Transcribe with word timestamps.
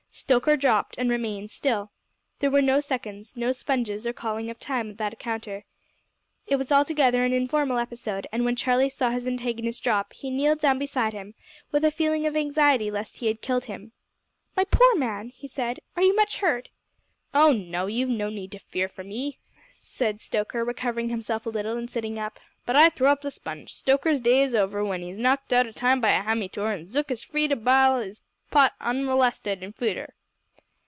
Stoker 0.13 0.57
dropped 0.57 0.97
and 0.99 1.09
remained 1.09 1.49
still. 1.51 1.89
There 2.39 2.51
were 2.51 2.61
no 2.61 2.79
seconds, 2.81 3.37
no 3.37 3.53
sponges 3.53 4.05
or 4.05 4.11
calling 4.13 4.49
of 4.51 4.59
time 4.59 4.89
at 4.91 4.97
that 4.97 5.13
encounter. 5.13 5.63
It 6.45 6.57
was 6.57 6.69
altogether 6.71 7.23
an 7.23 7.31
informal 7.33 7.77
episode, 7.79 8.27
and 8.31 8.43
when 8.45 8.57
Charlie 8.57 8.89
saw 8.89 9.09
his 9.11 9.25
antagonist 9.27 9.81
drop, 9.81 10.11
he 10.13 10.29
kneeled 10.29 10.59
down 10.59 10.77
beside 10.79 11.13
him 11.13 11.33
with 11.71 11.83
a 11.85 11.91
feeling 11.91 12.27
of 12.27 12.35
anxiety 12.35 12.91
lest 12.91 13.17
he 13.19 13.27
had 13.27 13.41
killed 13.41 13.65
him. 13.65 13.93
"My 14.55 14.65
poor 14.65 14.95
man," 14.97 15.29
he 15.29 15.47
said, 15.47 15.79
"are 15.95 16.03
you 16.03 16.13
much 16.15 16.37
hurt?" 16.39 16.67
"Oh! 17.33 17.51
you've 17.51 18.09
no 18.09 18.29
need 18.29 18.51
to 18.51 18.59
fear 18.59 18.89
for 18.89 19.03
me," 19.05 19.39
said 19.77 20.19
Stoker 20.21 20.63
recovering 20.65 21.07
himself 21.09 21.45
a 21.45 21.49
little, 21.49 21.77
and 21.77 21.89
sitting 21.89 22.19
up 22.19 22.37
"but 22.65 22.75
I 22.75 22.89
throw 22.89 23.11
up 23.11 23.21
the 23.21 23.31
sponge. 23.31 23.73
Stoker's 23.73 24.19
day 24.21 24.41
is 24.43 24.53
over 24.53 24.79
w'en 24.79 25.01
'e's 25.03 25.17
knocked 25.17 25.51
out 25.53 25.67
o' 25.67 25.71
time 25.71 25.99
by 26.01 26.09
a 26.11 26.21
hammytoor, 26.21 26.73
and 26.73 26.85
Zook 26.85 27.11
is 27.11 27.23
free 27.23 27.47
to 27.47 27.55
bile 27.55 27.97
'is 27.99 28.21
pot 28.51 28.73
unmorlested 28.81 29.63
in 29.63 29.71
futur'." 29.71 30.13